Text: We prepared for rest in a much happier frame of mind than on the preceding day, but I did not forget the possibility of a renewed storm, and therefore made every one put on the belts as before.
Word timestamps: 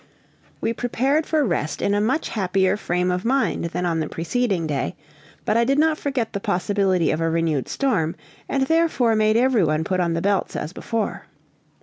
We 0.61 0.73
prepared 0.73 1.27
for 1.27 1.45
rest 1.45 1.79
in 1.79 1.93
a 1.93 2.01
much 2.01 2.29
happier 2.29 2.75
frame 2.75 3.11
of 3.11 3.23
mind 3.23 3.65
than 3.65 3.85
on 3.85 3.99
the 3.99 4.09
preceding 4.09 4.65
day, 4.65 4.95
but 5.45 5.57
I 5.57 5.63
did 5.63 5.77
not 5.77 5.99
forget 5.99 6.33
the 6.33 6.39
possibility 6.39 7.11
of 7.11 7.21
a 7.21 7.29
renewed 7.29 7.67
storm, 7.69 8.15
and 8.49 8.65
therefore 8.65 9.15
made 9.15 9.37
every 9.37 9.63
one 9.63 9.83
put 9.83 9.99
on 9.99 10.13
the 10.15 10.21
belts 10.23 10.55
as 10.55 10.73
before. 10.73 11.27